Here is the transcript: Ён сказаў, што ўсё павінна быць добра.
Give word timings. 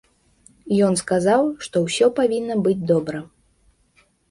Ён 0.87 0.93
сказаў, 1.01 1.41
што 1.67 1.85
ўсё 1.85 2.09
павінна 2.21 2.59
быць 2.65 2.77
добра. 2.95 3.23